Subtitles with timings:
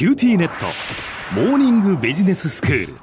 [0.00, 0.64] QTnet。
[1.34, 2.94] モーニングビジネススクール。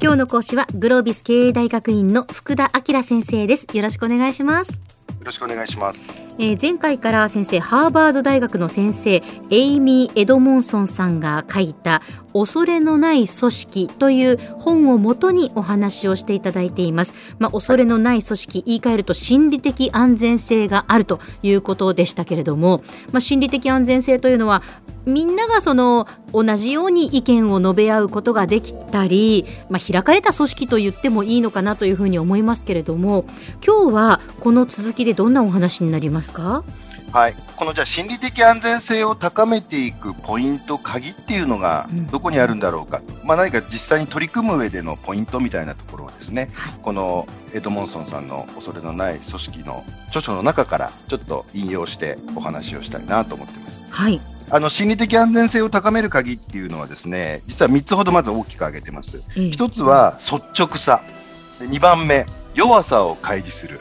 [0.00, 3.66] 今日の講師はグロービス経営大学院の福田明先生です。
[3.76, 4.70] よろしくお願いします。
[4.70, 4.78] よ
[5.24, 6.25] ろしくお願いします。
[6.38, 12.02] えー前回から先生ハーバード大学の先生エイミー・エドモンソンさんが書いた
[12.34, 22.82] 「恐れのない組織」という本をもとにお話をしていただいています、まあ、恐れのない組織言い換えると心理的安全性があるということでしたけれども、
[23.12, 24.62] まあ、心理的安全性というのは
[25.06, 33.24] みんながその同じように意見を述べ合うことができたり、まあ、開かれた組織と言ってもいいのかなというふうに思いますけれども
[33.64, 36.25] 今日はこの続きでどんなお話になります？
[36.32, 36.64] か？
[37.12, 53.80] はい、このじゃあ心理的安全性を高めていくポイント、鍵っていうのがうんどこにあるんだろうか、まあ、何か実際に取り組む上でのポイントみたいなところをですね、はいこのエドモンソンさんの恐れのない組織の著書の中からちょっと引用してお話をしたいなと思っています。
[53.90, 59.22] はいあの心理的安全性を高める鍵っていうのはですね、実は3つほどまず大きく挙げてます。
[59.36, 61.02] ええ一つは率直さ。
[61.58, 63.80] で2番目、弱さを開示する。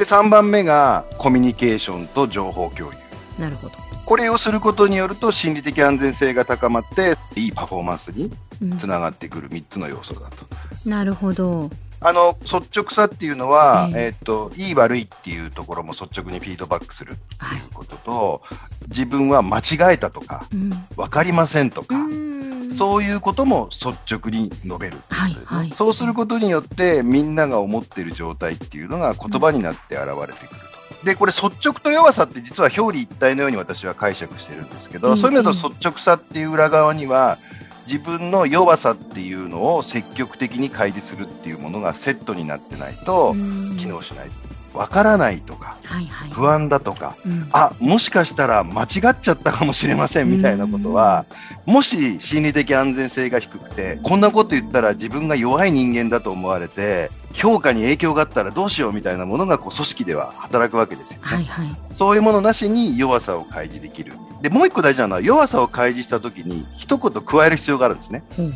[0.00, 2.98] で、3番目がコミュニケーションと情報共有。
[3.38, 3.74] なるほど、
[4.06, 8.30] これをすることによると心理的安全性が高まって、いいパフォーマンスに
[8.62, 8.78] うん。
[8.78, 10.46] つながってくる3つの要素だと。
[10.86, 11.68] なるほど。
[12.00, 14.04] あの、率直さっていうのは、ええ。
[14.06, 17.58] えっと、いい悪いっていうところも率直にフィードバックするってはい。
[17.58, 18.42] いうことと、
[18.88, 19.62] 自分は間違
[19.92, 20.72] えたとか、うん。
[20.96, 22.39] わかりませんとか、うん
[22.76, 24.98] そういうことも率直に述べる。
[25.08, 30.60] はいはいそうすることによって、みんなが思っている状態っていうのが言葉になって現れてくる
[31.00, 31.04] と。
[31.04, 37.38] で、これ率直と弱さって実は表裏一体のように私は解釈してるんですけど、うんそういう意味だと率直さっていう裏側には、
[37.86, 44.30] 自分の弱さっていうのを積極的に開示するっていうものがセットになってないとうん機能しない。
[44.74, 51.26] わからないとか、はいはい不安だとか、うんあ、もしかしたら間違っちゃったかもしれませんみたいなことは、
[51.66, 61.26] もし心理的安全性が低くて、こんなこと言ったら自分が弱い人間だと思われて、評価に影響があったらどうしようみたいなものがこう組織では働くわけですよね。
[61.26, 64.14] はいはいそういうものなしに弱さを開示できる。
[64.40, 68.22] で、もう一個大事なのは弱さを開示したときに一言加える必要があるんですね。
[68.38, 68.52] うん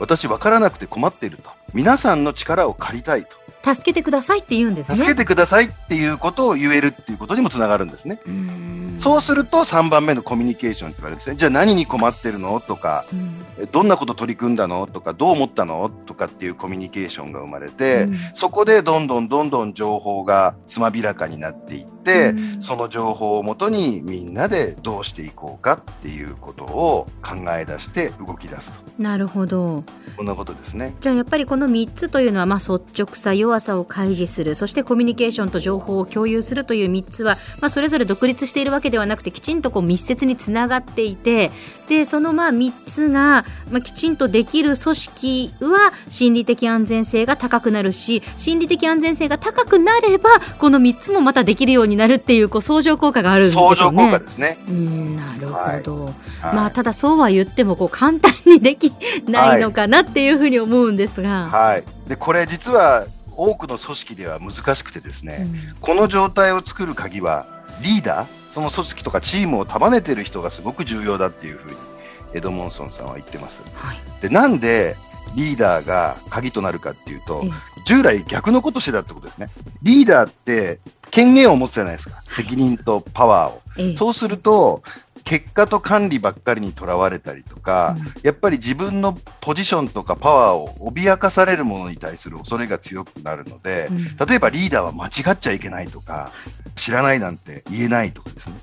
[0.00, 1.50] 私分からなくて困っていると。
[1.74, 3.36] 皆さんの力を借りたいと。
[3.62, 4.96] 助けてくださいって言うんですね。
[4.96, 8.20] 助けてくださいっていうことを言えるっていうことにもつながるんですね。
[8.26, 8.96] うん。
[8.98, 11.16] そうすると3番目のコミュニケーションって言われる。
[11.16, 11.36] んですね。
[11.36, 12.60] じゃあ何に困ってるの？
[12.60, 13.44] とか、うん。
[13.60, 14.86] えどんなこと取り組んだの？
[14.86, 15.90] とか、どう思ったの？
[16.06, 18.18] とかっていうコミュニケーションが生まれて、うん。
[18.34, 21.97] そこでどんどんどんどん情報がつまびらかになっていって、うん
[22.60, 28.78] その情報をもとにみんなでどうしていこうかっていうことを考え出して動き出すと。
[28.98, 29.84] なるほど
[30.16, 30.94] こんなことですね。
[31.00, 41.50] じゃあやっぱりこの3つというのは、まあ、率直さ弱さを開示するそしてコミュニケーションと情報を共有するという3つは、まあ、それぞれ独立しているわけではなくてきちんとこう密接につながっていて
[41.88, 53.98] でそのまあ3つが、まあ、きちんとできる組織は心理的安全性が高くなるし心理的安全性が高くなればこの3つもまたできるようになるっていうこう相乗効果があるんでしょう相ね。
[53.98, 54.58] 乗効果ですね。
[54.68, 56.14] うんなるほど、はい
[56.54, 58.92] まあただそうは言ってもこう簡単にでき
[59.26, 61.84] ないのかなっていうふうに思うんですが、はい。
[62.08, 67.46] で、これ実は多くの組織では難しくてですね、うんこの状態を作る鍵は
[67.82, 71.76] リーダー、その組織とかチームを束ねてる人がすごく重要だっていうふうに
[72.34, 73.62] エドモンソンさんは言ってます。
[73.74, 74.96] はいで、なんで
[75.36, 77.50] リーダーが鍵となるかっていうとええ、
[77.84, 79.48] 従来逆のことしてたってことですね。
[79.82, 80.80] リーダーって
[81.10, 82.22] 権限を持つじゃないですか。
[82.30, 83.62] 責任とパワーを。
[83.78, 84.82] ええそうすると、
[85.28, 96.32] 結果と管理ばっかりにとらわれたりとか、うんやっぱり自分のポジションとかパワーを脅かされるものに対する恐れが強くなるので、うん例えばリーダーは間違っちゃいけないとか、
[96.76, 98.54] 知らないなんて言えないとかですね。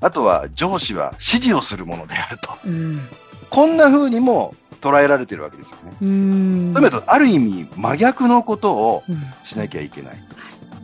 [0.00, 2.50] あとは上司は指示をするものであると。
[2.64, 3.08] うん
[3.50, 4.52] こんな風にも
[4.84, 5.96] 捉えられてるわけですよね。
[6.02, 10.14] うんそうと、ある意味真逆のことをうんしなきゃいけない。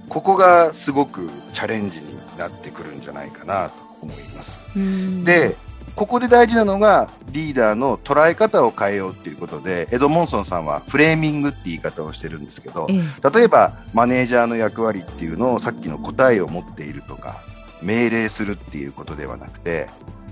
[0.08, 4.58] ここがすごくチャレンジになってくるんじゃないかなと思います。
[4.74, 5.54] うんで、
[5.94, 17.44] ここで大事なのがリーダーの捉え方を変えようっていうことで、エドモンソンさんはフレーミングって言い方をしてるんですけど、ええ例えばマネージャーの役割っていうのをさっきの答えを持っているとか、
[17.82, 19.88] 命令するっていうことではなくて、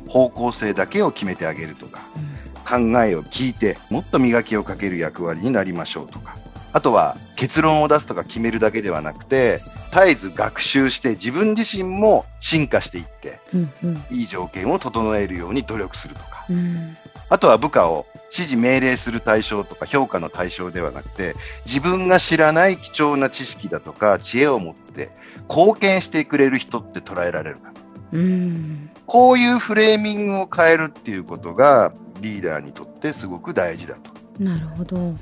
[0.09, 2.01] 方向性だけを決めてあげるとか、
[2.69, 6.37] 考えを聞いて、もっと磨きをかける役割になりましょうとか、
[6.73, 14.05] あとは結論を出すとか決めるだけではなくて、絶えず学習して自分自身も進化していって、うんうん。
[14.11, 16.97] いい条件を整えるように努力するとか、うん。
[17.31, 21.35] あとは部下を指示命令する対象とか評価の対象ではなくて、
[21.65, 25.11] 自分が知らない貴重な知識だとか知恵を持って
[25.49, 27.73] 貢献してくれる人って捉えられるか。
[28.13, 28.91] うん。
[29.07, 34.11] こういうフレーミングを変えるっていうことがリーダーにとってすごく大事だと。
[34.39, 35.15] なるほど。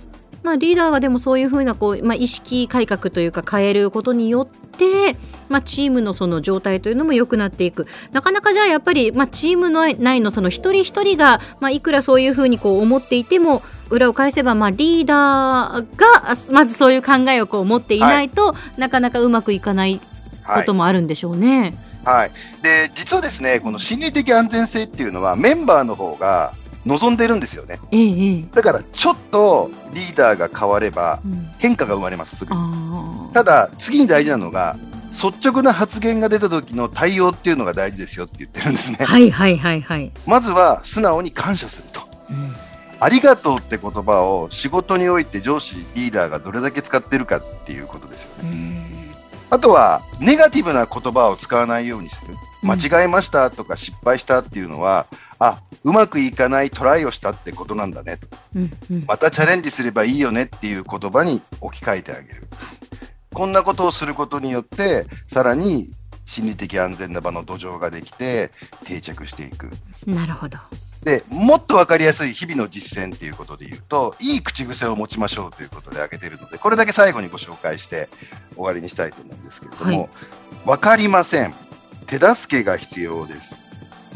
[0.43, 5.17] まあ、リーダーがでもそういうふうなこう、まあ、意識改革というか変えることによって、
[5.49, 20.01] まあ、チームのその状態というのも良くなっていくなかなかじゃあやっぱり、まあ、チームの内のその一人一人が、まあ、いくらそういうふうにこう思っていても裏を返せば、まあ、リーダーがまずそういう考えをこう持っていないと、なかなかうまくいかない
[20.45, 21.75] こともあるんでしょうね。
[22.05, 22.31] はい、
[22.63, 26.53] で実はですねこの心理的安全性っていうのはメンバーの方が
[26.87, 27.81] 望んでるんですよね。
[27.91, 28.45] ええええ。
[28.55, 31.51] だからちょっとリーダーが変わればうん。
[31.59, 32.55] 変化が生まれますすぐ。
[33.33, 34.77] ただ次に大事なのが
[35.13, 38.99] 率直な発言が出た時の対応っていうのが大事ですよって言ってるんですね。
[39.01, 40.13] はいはいはいはい。
[40.27, 42.03] まずは素直に感謝すると。
[42.31, 42.55] うん。
[42.99, 48.87] ありがとうって言葉を仕事において上司リーダーがどれだけ使ってるかっていうことですよね。
[49.49, 52.35] あとは、ネガティブな言葉を使わないようにする。
[52.63, 52.69] うん。
[52.69, 55.07] 間違えましたとか失敗したっていうのは、
[55.39, 58.29] あ、うまくいかないトライをしたってことなんだねと。
[58.55, 62.47] うんうんまたチャレンジすればいいよねっていう言葉に置き換えてあげる。
[63.35, 65.93] こんなことをすることによって、さらに
[66.25, 68.51] 心理的安全な場の土壌ができて
[68.85, 69.71] 定着していく。
[70.07, 70.59] なるほど。
[71.03, 78.09] で、もっとわかりやすい日々の実践っていうことで言うと、いい口癖を持ちましょうということで挙げているので、これだけ最後にご紹介して
[78.55, 80.09] 終わりにしたいと思うんですけれども、
[80.65, 81.55] わ、かりません。
[82.07, 83.55] 手助けが必要です。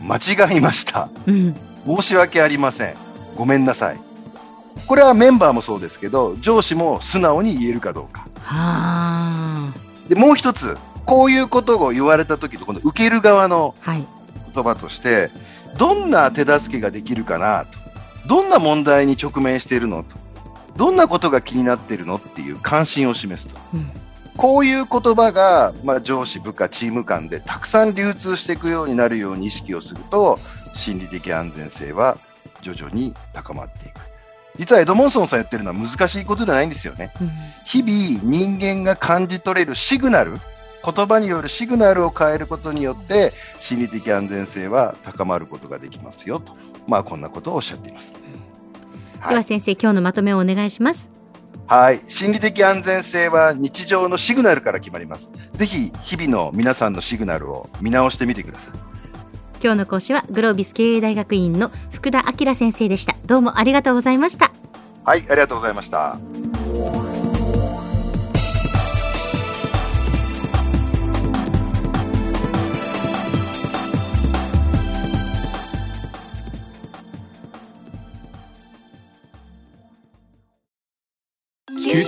[0.03, 1.09] 間違いました。
[1.27, 1.55] うん
[1.87, 2.95] 申し訳ありません。
[3.37, 4.01] ごめんなさい。
[4.87, 8.27] これはメンバーもそうですけど、上司も素直に言えるかどうか。
[8.43, 9.73] はあ
[10.09, 10.77] で、もう一つ、
[11.07, 14.07] こういうことを言われた時のこの受ける側のはい。
[14.55, 15.31] 言葉として、
[15.79, 17.79] どんな手助けができるかなと。
[18.29, 20.17] どんな問題に直面しているのと。
[20.77, 23.59] どんなことが気になっているのっていう関心を示すと。
[23.75, 23.91] うん
[24.41, 30.39] こういう言葉が、まあ、上司、部下、チーム間でたくさん流通していくようになるように意識をすると、
[30.75, 32.17] 心理的安全性は
[32.63, 34.01] 徐々に高まっていく。
[34.57, 37.13] 実はエドモンソンさん言ってるのは難しいことじゃないんですよね。
[37.21, 37.31] うん
[37.67, 40.33] 日々人間が感じ取れるシグナル、
[40.83, 46.57] 言葉によるシグナルを変えることによって、心理的安全性は高まることができますよと。
[46.89, 48.11] まあ、こんなことをおっしゃっています。
[49.29, 51.10] では先生今日のまとめをお願いします。
[51.71, 52.01] はい。
[52.09, 55.31] 心理的安全性は日常のシグナルから決まります。
[55.53, 58.75] ぜひ、日々の皆さんのシグナルを見直してみてください。
[59.63, 63.15] 今日の講師はグロービス経営大学院の福田明先生でした。
[63.25, 64.51] どうもありがとうございました。
[65.05, 66.19] はい、ありがとうございました。